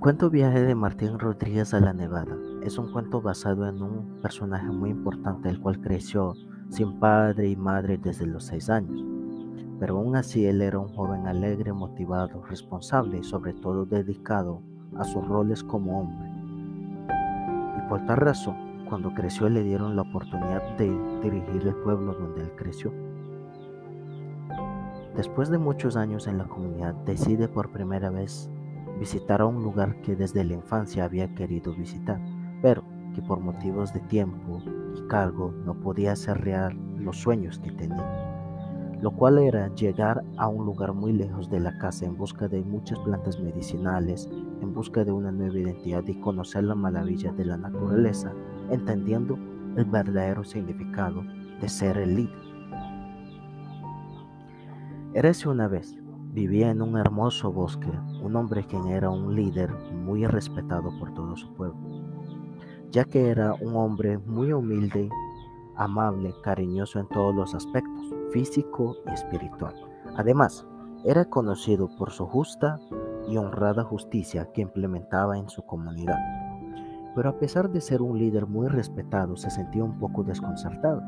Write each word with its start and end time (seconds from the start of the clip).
cuento 0.00 0.30
Viaje 0.30 0.62
de 0.62 0.74
Martín 0.74 1.18
Rodríguez 1.18 1.74
a 1.74 1.80
la 1.80 1.92
Nevada 1.92 2.34
es 2.62 2.78
un 2.78 2.90
cuento 2.90 3.20
basado 3.20 3.68
en 3.68 3.82
un 3.82 4.18
personaje 4.22 4.64
muy 4.64 4.88
importante 4.88 5.50
el 5.50 5.60
cual 5.60 5.78
creció 5.78 6.32
sin 6.70 6.98
padre 6.98 7.50
y 7.50 7.56
madre 7.56 7.98
desde 7.98 8.24
los 8.24 8.44
seis 8.44 8.70
años. 8.70 9.04
Pero 9.78 9.98
aún 9.98 10.16
así 10.16 10.46
él 10.46 10.62
era 10.62 10.78
un 10.78 10.88
joven 10.88 11.26
alegre, 11.26 11.74
motivado, 11.74 12.42
responsable 12.46 13.18
y 13.18 13.24
sobre 13.24 13.52
todo 13.52 13.84
dedicado 13.84 14.62
a 14.96 15.04
sus 15.04 15.22
roles 15.28 15.62
como 15.62 16.00
hombre. 16.00 16.30
Y 17.76 17.88
por 17.90 18.02
tal 18.06 18.16
razón, 18.16 18.86
cuando 18.88 19.12
creció 19.12 19.50
le 19.50 19.62
dieron 19.62 19.96
la 19.96 20.02
oportunidad 20.02 20.62
de 20.78 20.90
dirigir 21.22 21.66
el 21.66 21.76
pueblo 21.76 22.14
donde 22.14 22.40
él 22.40 22.52
creció. 22.56 22.90
Después 25.14 25.50
de 25.50 25.58
muchos 25.58 25.96
años 25.96 26.26
en 26.26 26.38
la 26.38 26.44
comunidad, 26.44 26.94
decide 27.04 27.48
por 27.48 27.70
primera 27.70 28.08
vez 28.08 28.50
visitar 29.00 29.40
a 29.40 29.46
un 29.46 29.62
lugar 29.62 30.00
que 30.02 30.14
desde 30.14 30.44
la 30.44 30.52
infancia 30.52 31.04
había 31.04 31.34
querido 31.34 31.74
visitar, 31.74 32.20
pero 32.60 32.84
que 33.14 33.22
por 33.22 33.40
motivos 33.40 33.94
de 33.94 34.00
tiempo 34.00 34.60
y 34.94 35.08
cargo 35.08 35.52
no 35.64 35.74
podía 35.74 36.12
hacer 36.12 36.38
real 36.42 36.78
los 36.98 37.16
sueños 37.16 37.58
que 37.58 37.72
tenía, 37.72 38.06
lo 39.00 39.10
cual 39.10 39.38
era 39.38 39.74
llegar 39.74 40.22
a 40.36 40.48
un 40.48 40.66
lugar 40.66 40.92
muy 40.92 41.14
lejos 41.14 41.48
de 41.48 41.60
la 41.60 41.76
casa 41.78 42.04
en 42.04 42.16
busca 42.18 42.46
de 42.46 42.62
muchas 42.62 42.98
plantas 42.98 43.40
medicinales, 43.40 44.28
en 44.60 44.74
busca 44.74 45.02
de 45.02 45.12
una 45.12 45.32
nueva 45.32 45.58
identidad 45.58 46.06
y 46.06 46.20
conocer 46.20 46.64
la 46.64 46.74
maravilla 46.74 47.32
de 47.32 47.46
la 47.46 47.56
naturaleza, 47.56 48.32
entendiendo 48.70 49.38
el 49.76 49.86
verdadero 49.86 50.44
significado 50.44 51.24
de 51.58 51.68
ser 51.70 51.96
el 51.96 52.16
líder. 52.16 52.50
Érase 55.14 55.48
una 55.48 55.68
vez, 55.68 55.99
Vivía 56.32 56.70
en 56.70 56.80
un 56.80 56.96
hermoso 56.96 57.50
bosque 57.50 57.90
un 58.22 58.36
hombre 58.36 58.64
quien 58.64 58.86
era 58.86 59.10
un 59.10 59.34
líder 59.34 59.68
muy 59.92 60.24
respetado 60.26 60.96
por 61.00 61.12
todo 61.12 61.36
su 61.36 61.52
pueblo, 61.54 61.80
ya 62.92 63.04
que 63.04 63.30
era 63.30 63.54
un 63.54 63.74
hombre 63.74 64.16
muy 64.16 64.52
humilde, 64.52 65.10
amable, 65.74 66.32
cariñoso 66.40 67.00
en 67.00 67.08
todos 67.08 67.34
los 67.34 67.52
aspectos, 67.56 68.14
físico 68.30 68.94
y 69.08 69.10
espiritual. 69.10 69.74
Además, 70.16 70.64
era 71.04 71.24
conocido 71.24 71.88
por 71.98 72.12
su 72.12 72.26
justa 72.26 72.78
y 73.28 73.36
honrada 73.36 73.82
justicia 73.82 74.52
que 74.52 74.62
implementaba 74.62 75.36
en 75.36 75.48
su 75.48 75.62
comunidad. 75.62 76.18
Pero 77.16 77.28
a 77.28 77.38
pesar 77.40 77.70
de 77.70 77.80
ser 77.80 78.02
un 78.02 78.16
líder 78.20 78.46
muy 78.46 78.68
respetado, 78.68 79.36
se 79.36 79.50
sentía 79.50 79.82
un 79.82 79.98
poco 79.98 80.22
desconcertado, 80.22 81.02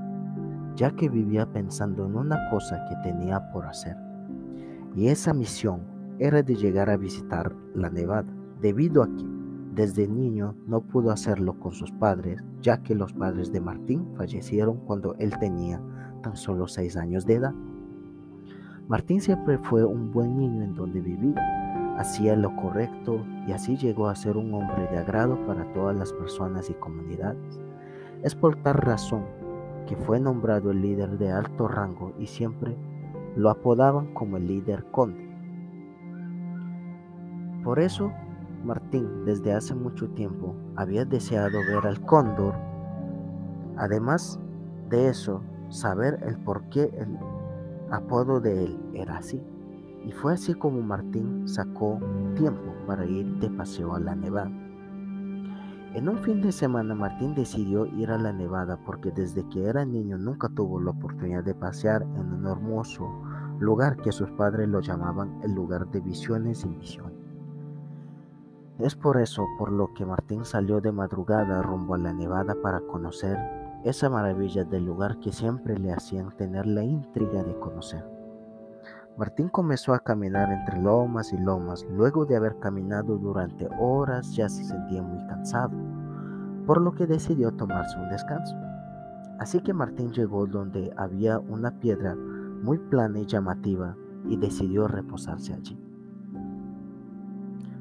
ya 0.75 0.91
que 0.91 1.09
vivía 1.09 1.47
pensando 1.47 2.07
en 2.07 2.17
una 2.17 2.51
cosa 2.51 2.85
que 2.89 2.97
tenía 3.09 3.53
por 3.53 3.67
hacer 3.67 3.97
y 4.95 5.09
esa 5.09 5.33
misión 5.33 5.83
era 6.19 6.43
de 6.43 6.55
llegar 6.55 6.91
a 6.91 6.97
visitar 6.97 7.55
la 7.75 7.91
Nevada, 7.91 8.33
debido 8.61 9.03
a 9.03 9.07
que 9.07 9.25
desde 9.75 10.07
niño 10.07 10.55
no 10.67 10.83
pudo 10.83 11.11
hacerlo 11.11 11.59
con 11.59 11.73
sus 11.73 11.91
padres, 11.93 12.45
ya 12.61 12.83
que 12.83 12.95
los 12.95 13.13
padres 13.15 13.53
de 13.53 13.61
Martín 13.61 14.07
fallecieron 14.17 14.77
cuando 14.85 15.15
él 15.19 15.33
tenía 15.39 15.81
tan 16.23 16.37
solo 16.37 16.69
seis 16.69 16.97
años 16.97 17.25
de 17.25 17.35
edad. 17.35 17.55
Martín 18.89 19.21
siempre 19.21 19.59
fue 19.59 19.85
un 19.85 20.13
buen 20.13 20.37
niño 20.37 20.63
en 20.63 20.75
donde 20.75 21.01
vivía, 21.01 21.97
hacía 21.99 22.37
lo 22.37 22.55
correcto 22.57 23.25
y 23.47 23.53
así 23.53 23.77
llegó 23.77 24.09
a 24.09 24.15
ser 24.15 24.37
un 24.37 24.53
hombre 24.53 24.87
de 24.91 24.99
agrado 24.99 25.39
para 25.47 25.73
todas 25.73 25.97
las 25.97 26.13
personas 26.13 26.69
y 26.69 26.75
comunidades. 26.75 27.61
Es 28.23 28.35
por 28.35 28.57
tal 28.57 28.75
razón 28.75 29.25
que 29.87 29.97
fue 29.97 30.21
nombrado 30.21 30.71
el 30.71 30.83
líder 30.83 31.19
de 31.19 31.33
alto 31.33 31.67
rango 31.67 32.13
y 32.19 32.27
siempre 32.27 32.77
lo 33.37 33.51
apodaban 33.51 34.13
como 34.15 34.37
el 34.37 34.47
líder 34.47 34.85
conde. 34.91 35.31
Por 37.65 37.79
eso, 37.79 38.13
Martín 38.65 39.25
desde 39.25 39.53
hace 39.53 39.75
mucho 39.75 40.09
tiempo 40.11 40.55
había 40.77 41.05
deseado 41.05 41.59
ver 41.61 41.87
al 41.87 42.01
cóndor. 42.03 42.55
Además 43.77 44.39
de 44.91 45.09
eso, 45.09 45.43
saber 45.69 46.19
el 46.27 46.37
por 46.39 46.69
qué 46.69 46.91
el 46.97 47.19
apodo 47.91 48.41
de 48.41 48.65
él 48.65 48.81
era 48.95 49.19
así. 49.19 49.41
Y 50.05 50.13
fue 50.13 50.35
así 50.35 50.55
como 50.55 50.83
Martín 50.83 51.47
sacó 51.47 52.01
tiempo 52.35 52.75
para 52.87 53.07
ir 53.07 53.27
de 53.39 53.49
paseo 53.51 53.95
a 53.95 54.01
la 54.01 54.17
nevada. 54.17 54.51
En 55.95 56.09
un 56.09 56.19
fin 56.21 56.41
de 56.41 56.53
semana 56.53 56.95
Martín 56.95 57.35
decidió 57.35 57.85
ir 57.85 58.11
a 58.11 58.17
la 58.17 58.33
Nevada 58.33 58.79
porque 58.87 59.11
desde 59.11 59.47
que 59.51 59.67
era 59.67 59.85
niño 59.85 60.17
nunca 60.17 60.49
tuvo 60.49 60.81
la 60.81 60.93
oportunidad 60.93 61.45
de 61.45 61.55
pasear 61.55 62.01
en 62.01 62.33
un 62.33 62.47
hermoso 62.47 63.13
lugar 63.63 63.97
que 63.97 64.13
sus 64.13 64.31
padres 64.33 64.69
lo 64.69 64.81
llamaban 64.81 65.41
el 65.43 65.53
lugar 65.53 65.89
de 65.91 66.01
visiones 66.01 66.65
y 66.65 66.69
misiones. 66.69 67.19
Es 68.79 68.97
por 68.97 69.21
eso 69.21 69.47
por 69.59 69.71
lo 69.71 69.95
que 69.95 70.05
Martín 70.05 70.45
salió 70.45 70.81
de 70.81 70.93
madrugada 70.93 71.63
rumbo 71.63 71.95
a 71.95 71.99
la 71.99 72.13
Nevada 72.13 72.57
para 72.63 72.81
conocer 72.81 73.39
esa 73.85 74.09
maravilla 74.11 74.65
del 74.65 74.85
lugar 74.85 75.19
que 75.21 75.33
siempre 75.33 75.79
le 75.79 75.93
hacían 75.93 76.37
tener 76.37 76.67
la 76.67 76.83
intriga 76.83 77.43
de 77.43 77.59
conocer. 77.59 78.05
Martín 79.17 79.49
comenzó 79.49 79.93
a 79.93 80.01
caminar 80.01 80.51
entre 80.51 80.81
lomas 80.81 81.33
y 81.33 81.39
lomas. 81.39 81.85
Luego 81.91 82.25
de 82.25 82.37
haber 82.37 82.59
caminado 82.59 83.19
durante 83.19 83.69
horas 83.79 84.35
ya 84.35 84.49
se 84.49 84.65
sentía 84.65 85.03
muy 85.03 85.25
cansado, 85.27 85.77
por 86.67 86.81
lo 86.81 86.95
que 86.95 87.07
decidió 87.07 87.53
tomarse 87.53 87.99
un 87.99 88.09
descanso. 88.09 88.57
Así 89.39 89.61
que 89.61 89.75
Martín 89.75 90.13
llegó 90.13 90.47
donde 90.47 90.93
había 90.97 91.39
una 91.39 91.73
piedra 91.73 92.17
muy 92.63 92.79
plana 92.79 93.21
y 93.21 93.27
llamativa 93.27 93.97
y 94.29 94.37
decidió 94.37 94.89
reposarse 94.89 95.53
allí. 95.53 95.79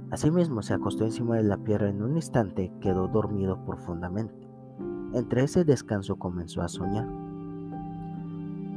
Asimismo 0.09 0.61
se 0.61 0.73
acostó 0.73 1.05
encima 1.05 1.37
de 1.37 1.43
la 1.43 1.57
piedra 1.57 1.89
en 1.89 2.01
un 2.01 2.15
instante 2.15 2.73
quedó 2.81 3.07
dormido 3.07 3.63
profundamente. 3.65 4.49
Entre 5.13 5.43
ese 5.43 5.63
descanso 5.63 6.17
comenzó 6.17 6.61
a 6.61 6.67
soñar. 6.67 7.07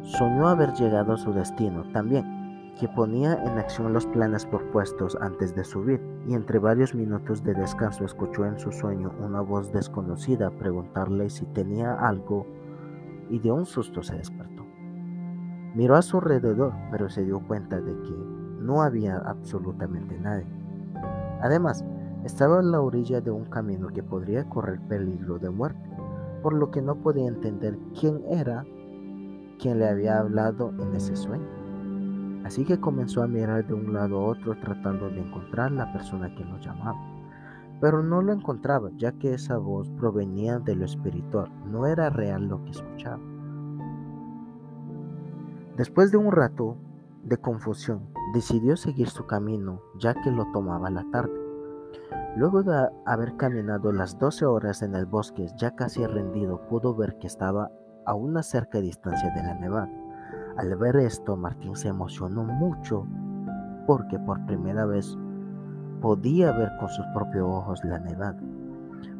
Soñó 0.02 0.48
haber 0.48 0.74
llegado 0.74 1.14
a 1.14 1.16
su 1.16 1.32
destino 1.32 1.82
también 1.92 2.44
que 2.78 2.88
ponía 2.88 3.34
en 3.34 3.58
acción 3.58 3.92
los 3.92 4.06
planes 4.06 4.46
propuestos 4.46 5.16
antes 5.20 5.54
de 5.54 5.64
subir, 5.64 6.00
y 6.26 6.34
entre 6.34 6.58
varios 6.58 6.94
minutos 6.94 7.44
de 7.44 7.54
descanso 7.54 8.04
escuchó 8.04 8.44
en 8.46 8.58
su 8.58 8.72
sueño 8.72 9.12
una 9.20 9.40
voz 9.40 9.72
desconocida 9.72 10.50
preguntarle 10.50 11.30
si 11.30 11.46
tenía 11.46 11.94
algo, 11.94 12.46
y 13.30 13.38
de 13.38 13.52
un 13.52 13.64
susto 13.64 14.02
se 14.02 14.16
despertó. 14.16 14.63
Miró 15.74 15.96
a 15.96 16.02
su 16.02 16.18
alrededor, 16.18 16.72
pero 16.92 17.08
se 17.08 17.24
dio 17.24 17.40
cuenta 17.40 17.80
de 17.80 17.92
que 18.02 18.14
no 18.60 18.82
había 18.82 19.16
absolutamente 19.16 20.16
nadie. 20.18 20.46
Además, 21.42 21.84
estaba 22.24 22.60
a 22.60 22.62
la 22.62 22.80
orilla 22.80 23.20
de 23.20 23.32
un 23.32 23.44
camino 23.46 23.88
que 23.88 24.02
podría 24.02 24.44
correr 24.44 24.80
peligro 24.88 25.38
de 25.38 25.50
muerte, 25.50 25.90
por 26.42 26.54
lo 26.54 26.70
que 26.70 26.80
no 26.80 26.94
podía 26.94 27.26
entender 27.26 27.76
quién 27.98 28.22
era 28.30 28.64
quien 29.58 29.78
le 29.80 29.88
había 29.88 30.18
hablado 30.20 30.72
en 30.78 30.94
ese 30.94 31.16
sueño. 31.16 31.46
Así 32.44 32.64
que 32.64 32.78
comenzó 32.78 33.22
a 33.22 33.26
mirar 33.26 33.66
de 33.66 33.74
un 33.74 33.92
lado 33.92 34.18
a 34.18 34.26
otro 34.26 34.54
tratando 34.60 35.08
de 35.08 35.20
encontrar 35.20 35.72
la 35.72 35.92
persona 35.92 36.32
que 36.34 36.44
lo 36.44 36.58
llamaba. 36.60 37.00
Pero 37.80 38.02
no 38.02 38.22
lo 38.22 38.32
encontraba, 38.32 38.90
ya 38.96 39.12
que 39.12 39.34
esa 39.34 39.58
voz 39.58 39.90
provenía 39.90 40.58
de 40.60 40.76
lo 40.76 40.84
espiritual, 40.84 41.50
no 41.70 41.86
era 41.86 42.10
real 42.10 42.46
lo 42.46 42.62
que 42.62 42.70
escuchaba. 42.70 43.33
Después 45.76 46.12
de 46.12 46.18
un 46.18 46.30
rato 46.30 46.76
de 47.24 47.36
confusión, 47.36 48.08
decidió 48.32 48.76
seguir 48.76 49.08
su 49.08 49.26
camino, 49.26 49.80
ya 49.98 50.14
que 50.14 50.30
lo 50.30 50.46
tomaba 50.52 50.88
la 50.88 51.04
tarde. 51.10 51.32
Luego 52.36 52.62
de 52.62 52.88
haber 53.06 53.36
caminado 53.36 53.90
las 53.90 54.16
12 54.18 54.46
horas 54.46 54.82
en 54.82 54.94
el 54.94 55.06
bosque, 55.06 55.48
ya 55.56 55.74
casi 55.74 56.06
rendido, 56.06 56.60
pudo 56.68 56.94
ver 56.94 57.18
que 57.18 57.26
estaba 57.26 57.72
a 58.06 58.14
una 58.14 58.44
cerca 58.44 58.80
distancia 58.80 59.30
de 59.30 59.42
la 59.42 59.54
nevada. 59.54 59.90
Al 60.56 60.76
ver 60.76 60.94
esto, 60.96 61.36
Martín 61.36 61.74
se 61.74 61.88
emocionó 61.88 62.44
mucho 62.44 63.06
porque 63.86 64.18
por 64.20 64.46
primera 64.46 64.86
vez 64.86 65.18
podía 66.00 66.52
ver 66.52 66.70
con 66.78 66.88
sus 66.88 67.06
propios 67.14 67.48
ojos 67.48 67.84
la 67.84 67.98
nevada. 67.98 68.40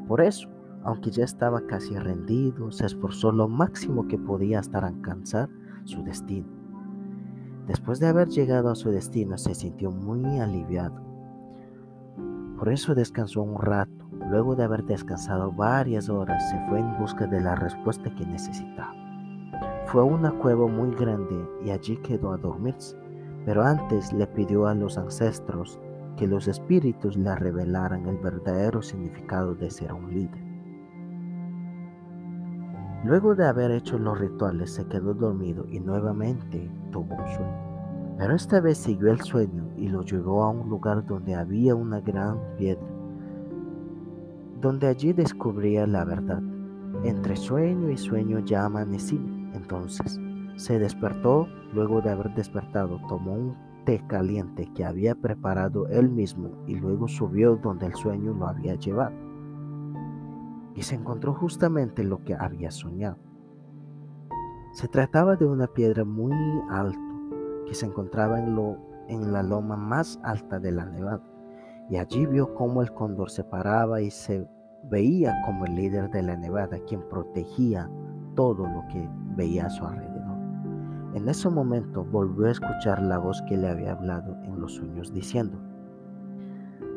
Por 0.06 0.20
eso, 0.20 0.48
aunque 0.84 1.10
ya 1.10 1.24
estaba 1.24 1.62
casi 1.66 1.98
rendido, 1.98 2.70
se 2.70 2.86
esforzó 2.86 3.32
lo 3.32 3.48
máximo 3.48 4.06
que 4.06 4.18
podía 4.18 4.60
hasta 4.60 4.78
alcanzar 4.78 5.48
su 5.84 6.02
destino. 6.02 6.48
Después 7.66 7.98
de 7.98 8.08
haber 8.08 8.28
llegado 8.28 8.70
a 8.70 8.74
su 8.74 8.90
destino, 8.90 9.38
se 9.38 9.54
sintió 9.54 9.90
muy 9.90 10.38
aliviado. 10.38 11.00
Por 12.58 12.72
eso 12.72 12.94
descansó 12.94 13.42
un 13.42 13.60
rato. 13.60 13.92
Luego 14.30 14.54
de 14.54 14.64
haber 14.64 14.84
descansado 14.84 15.52
varias 15.52 16.08
horas, 16.08 16.50
se 16.50 16.58
fue 16.68 16.80
en 16.80 16.98
busca 16.98 17.26
de 17.26 17.40
la 17.40 17.54
respuesta 17.54 18.14
que 18.14 18.26
necesitaba. 18.26 18.94
Fue 19.86 20.02
a 20.02 20.04
una 20.04 20.32
cueva 20.32 20.66
muy 20.66 20.94
grande 20.94 21.36
y 21.64 21.70
allí 21.70 21.96
quedó 21.98 22.32
a 22.32 22.36
dormirse, 22.36 22.96
pero 23.44 23.62
antes 23.62 24.12
le 24.12 24.26
pidió 24.26 24.66
a 24.66 24.74
los 24.74 24.98
ancestros 24.98 25.78
que 26.16 26.26
los 26.26 26.48
espíritus 26.48 27.16
le 27.16 27.34
revelaran 27.34 28.06
el 28.06 28.16
verdadero 28.18 28.82
significado 28.82 29.54
de 29.54 29.70
ser 29.70 29.92
un 29.92 30.12
líder. 30.12 30.43
Luego 33.04 33.34
de 33.34 33.46
haber 33.46 33.70
hecho 33.70 33.98
los 33.98 34.18
rituales 34.18 34.70
se 34.70 34.86
quedó 34.86 35.14
dormido 35.14 35.66
y 35.68 35.78
nuevamente 35.78 36.70
tuvo 36.90 37.14
un 37.14 37.26
sueño. 37.26 38.16
Pero 38.18 38.34
esta 38.34 38.60
vez 38.60 38.78
siguió 38.78 39.12
el 39.12 39.20
sueño 39.20 39.68
y 39.76 39.88
lo 39.88 40.02
llevó 40.02 40.44
a 40.44 40.50
un 40.50 40.68
lugar 40.68 41.04
donde 41.06 41.34
había 41.34 41.74
una 41.74 42.00
gran 42.00 42.38
piedra 42.56 42.94
donde 44.64 44.86
allí 44.86 45.12
descubría 45.12 45.86
la 45.86 46.06
verdad. 46.06 46.42
Entre 47.04 47.36
sueño 47.36 47.90
y 47.90 47.98
sueño 47.98 48.38
ya 48.38 48.64
amanecí. 48.64 49.20
Entonces 49.52 50.18
se 50.56 50.78
despertó, 50.78 51.46
luego 51.74 52.00
de 52.00 52.10
haber 52.10 52.34
despertado, 52.34 52.98
tomó 53.06 53.34
un 53.34 53.56
té 53.84 54.02
caliente 54.06 54.70
que 54.74 54.86
había 54.86 55.14
preparado 55.14 55.86
él 55.88 56.08
mismo 56.08 56.50
y 56.66 56.76
luego 56.76 57.08
subió 57.08 57.56
donde 57.56 57.86
el 57.86 57.94
sueño 57.94 58.32
lo 58.32 58.48
había 58.48 58.74
llevado. 58.76 59.14
Y 60.74 60.82
se 60.82 60.96
encontró 60.96 61.34
justamente 61.34 62.04
lo 62.04 62.24
que 62.24 62.34
había 62.34 62.70
soñado. 62.70 63.16
Se 64.72 64.88
trataba 64.88 65.36
de 65.36 65.46
una 65.46 65.68
piedra 65.68 66.04
muy 66.04 66.34
alta 66.68 66.98
que 67.66 67.74
se 67.74 67.86
encontraba 67.86 68.40
en, 68.40 68.54
lo, 68.54 68.76
en 69.08 69.32
la 69.32 69.42
loma 69.42 69.76
más 69.76 70.18
alta 70.22 70.58
de 70.58 70.72
la 70.72 70.84
nevada. 70.84 71.22
Y 71.90 71.96
allí 71.96 72.26
vio 72.26 72.54
cómo 72.54 72.82
el 72.82 72.92
cóndor 72.92 73.30
se 73.30 73.44
paraba 73.44 74.00
y 74.00 74.10
se 74.10 74.48
veía 74.90 75.34
como 75.44 75.64
el 75.64 75.76
líder 75.76 76.10
de 76.10 76.22
la 76.22 76.36
nevada, 76.36 76.78
quien 76.88 77.08
protegía 77.08 77.88
todo 78.34 78.66
lo 78.66 78.86
que 78.88 79.08
veía 79.36 79.66
a 79.66 79.70
su 79.70 79.84
alrededor. 79.84 80.14
En 81.14 81.28
ese 81.28 81.48
momento 81.48 82.04
volvió 82.04 82.46
a 82.46 82.50
escuchar 82.50 83.00
la 83.00 83.18
voz 83.18 83.40
que 83.42 83.56
le 83.56 83.68
había 83.68 83.92
hablado 83.92 84.36
en 84.42 84.60
los 84.60 84.74
sueños 84.74 85.12
diciendo, 85.12 85.58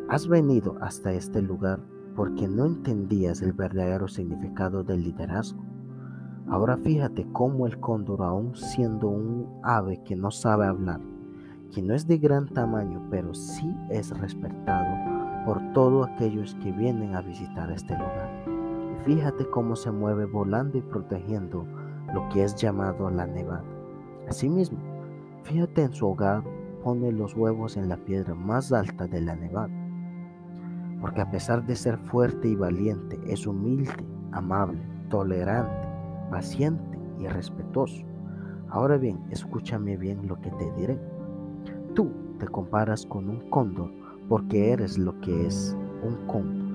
Has 0.10 0.28
venido 0.28 0.76
hasta 0.82 1.12
este 1.12 1.42
lugar 1.42 1.80
porque 2.18 2.48
no 2.48 2.66
entendías 2.66 3.44
el 3.44 3.54
verdadero 3.54 4.08
significado 4.08 4.84
del 4.84 5.04
liderazgo. 5.04 5.64
Ahora 6.50 6.76
fíjate 6.78 7.28
cómo 7.32 7.68
el 7.68 7.80
cóndor, 7.80 8.24
aun 8.24 8.56
siendo 8.56 9.08
un 9.08 9.60
ave 9.64 10.02
que 10.04 10.16
no 10.16 10.32
sabe 10.32 10.66
hablar, 10.66 11.00
que 11.72 11.84
no 11.84 11.94
es 11.94 12.08
de 12.08 12.18
gran 12.18 12.48
tamaño, 12.48 13.06
pero 13.12 13.36
sí 13.36 13.72
es 13.92 14.18
respetado 14.18 15.46
por 15.46 15.62
todos 15.74 16.08
aquellos 16.08 16.56
que 16.56 16.72
vienen 16.72 17.16
a 17.16 17.22
visitar 17.22 17.70
este 17.72 17.94
lugar. 17.94 18.46
Fíjate 19.06 19.48
cómo 19.52 19.76
se 19.76 19.92
mueve 19.92 20.26
volando 20.26 20.80
y 20.80 20.82
protegiendo 20.82 21.68
lo 22.16 22.28
que 22.30 22.44
es 22.44 22.56
llamado 22.56 23.12
la 23.12 23.28
nevada. 23.28 23.64
Asimismo, 24.28 24.80
fíjate 25.44 25.84
en 25.84 25.94
su 25.94 26.08
hogar, 26.08 26.44
pone 26.84 27.12
los 27.12 27.36
huevos 27.36 27.78
en 27.78 27.90
la 27.90 27.98
piedra 27.98 28.34
más 28.34 28.74
alta 28.74 29.06
de 29.06 29.22
la 29.22 29.36
nevada. 29.36 29.87
Porque 31.02 31.22
a 31.22 31.30
pesar 31.30 31.66
de 31.66 31.76
ser 31.76 31.98
fuerte 31.98 32.48
y 32.48 32.56
valiente, 32.56 33.20
es 33.28 33.46
humilde, 33.46 33.92
amable, 34.32 34.82
tolerante 35.10 35.88
paciente 36.30 37.00
y 37.20 37.28
respetuoso. 37.28 38.04
Ahora 38.70 38.98
bien, 38.98 39.20
escúchame 39.32 39.98
bien 39.98 40.28
lo 40.28 40.40
que 40.42 40.52
te 40.52 40.72
diré. 40.74 41.00
Tú 41.96 42.12
te 42.40 42.48
comparas 42.48 43.06
con 43.06 43.30
un 43.30 43.50
cóndor 43.50 43.92
porque 44.28 44.72
eres 44.72 44.98
lo 44.98 45.20
que 45.22 45.48
es 45.48 45.76
un 46.04 46.28
cóndor. 46.28 46.68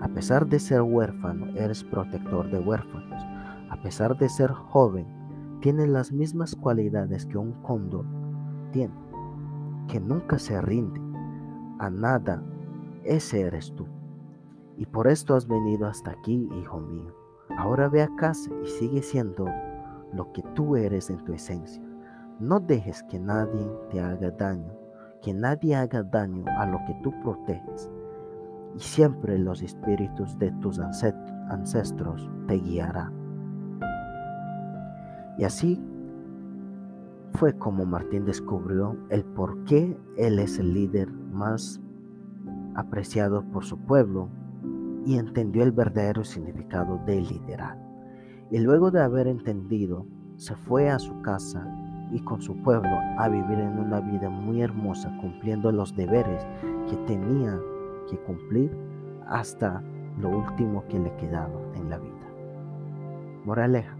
A 0.00 0.08
pesar 0.08 0.46
de 0.46 0.58
ser 0.60 0.82
huérfano, 0.82 1.46
eres 1.56 1.82
protector 1.82 2.50
de 2.50 2.58
huérfanos. 2.60 3.22
A 3.70 3.82
pesar 3.82 4.16
de 4.16 4.28
ser 4.28 4.50
joven, 4.52 5.06
tienes 5.60 5.88
las 5.88 6.12
mismas 6.12 6.54
cualidades 6.54 7.26
que 7.26 7.38
un 7.38 7.52
cóndor 7.62 8.04
tiene, 8.70 8.94
que 9.88 9.98
nunca 9.98 10.38
se 10.38 10.60
rinde 10.60 11.00
a 11.80 11.90
nada. 11.90 12.42
Ese 13.04 13.42
eres 13.42 13.72
tú. 13.74 13.86
Y 14.76 14.86
por 14.86 15.08
esto 15.08 15.34
has 15.34 15.46
venido 15.46 15.86
hasta 15.86 16.12
aquí, 16.12 16.48
hijo 16.60 16.80
mío. 16.80 17.14
Ahora 17.56 17.88
ve 17.88 18.02
a 18.02 18.14
casa 18.16 18.50
y 18.62 18.66
sigue 18.66 19.02
siendo 19.02 19.46
lo 20.12 20.32
que 20.32 20.42
tú 20.54 20.76
eres 20.76 21.10
en 21.10 21.18
tu 21.24 21.32
esencia. 21.32 21.82
No 22.38 22.60
dejes 22.60 23.02
que 23.04 23.18
nadie 23.18 23.68
te 23.90 24.00
haga 24.00 24.30
daño, 24.30 24.72
que 25.22 25.34
nadie 25.34 25.74
haga 25.74 26.02
daño 26.02 26.44
a 26.58 26.66
lo 26.66 26.78
que 26.86 26.94
tú 27.02 27.12
proteges. 27.22 27.90
Y 28.76 28.80
siempre 28.80 29.38
los 29.38 29.62
espíritus 29.62 30.38
de 30.38 30.52
tus 30.60 30.78
ancestros 30.78 32.30
te 32.46 32.54
guiarán. 32.58 33.12
Y 35.38 35.44
así 35.44 35.82
fue 37.32 37.56
como 37.56 37.84
Martín 37.84 38.24
descubrió 38.24 38.96
el 39.10 39.24
por 39.24 39.64
qué 39.64 39.96
él 40.16 40.38
es 40.38 40.58
el 40.58 40.74
líder 40.74 41.10
más 41.10 41.80
apreciado 42.78 43.42
por 43.50 43.64
su 43.64 43.76
pueblo 43.76 44.28
y 45.04 45.18
entendió 45.18 45.64
el 45.64 45.72
verdadero 45.72 46.22
significado 46.22 47.00
de 47.06 47.20
liderar. 47.20 47.76
Y 48.50 48.58
luego 48.58 48.90
de 48.90 49.02
haber 49.02 49.26
entendido, 49.26 50.06
se 50.36 50.54
fue 50.54 50.88
a 50.88 50.98
su 50.98 51.20
casa 51.22 51.66
y 52.12 52.20
con 52.20 52.40
su 52.40 52.56
pueblo 52.62 52.96
a 53.18 53.28
vivir 53.28 53.58
en 53.58 53.78
una 53.78 54.00
vida 54.00 54.30
muy 54.30 54.62
hermosa, 54.62 55.12
cumpliendo 55.20 55.72
los 55.72 55.94
deberes 55.96 56.46
que 56.88 56.96
tenía 56.98 57.58
que 58.08 58.16
cumplir 58.18 58.70
hasta 59.26 59.82
lo 60.18 60.30
último 60.30 60.84
que 60.88 61.00
le 61.00 61.14
quedaba 61.16 61.60
en 61.74 61.90
la 61.90 61.98
vida. 61.98 62.14
Moraleja. 63.44 63.96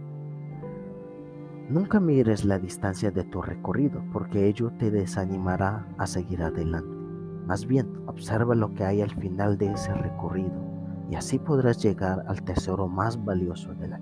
Nunca 1.69 1.99
mires 1.99 2.45
la 2.45 2.57
distancia 2.57 3.11
de 3.11 3.25
tu 3.25 3.41
recorrido 3.41 4.01
porque 4.11 4.47
ello 4.47 4.71
te 4.79 4.89
desanimará 4.89 5.85
a 5.97 6.07
seguir 6.07 6.41
adelante. 6.41 6.98
Más 7.49 7.65
bien, 7.65 7.91
observa 8.05 8.53
lo 8.53 8.75
que 8.75 8.83
hay 8.83 9.01
al 9.01 9.09
final 9.09 9.57
de 9.57 9.71
ese 9.71 9.91
recorrido 9.91 10.53
y 11.09 11.15
así 11.15 11.39
podrás 11.39 11.81
llegar 11.81 12.23
al 12.27 12.43
tesoro 12.43 12.87
más 12.87 13.25
valioso 13.25 13.73
de 13.73 13.87
la. 13.87 13.99